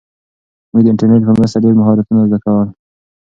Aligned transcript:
موږ 0.71 0.81
د 0.85 0.87
انټرنیټ 0.91 1.23
په 1.27 1.33
مرسته 1.37 1.57
ډېر 1.63 1.73
مهارتونه 1.79 2.19
زده 2.29 2.39
کړل. 2.43 2.67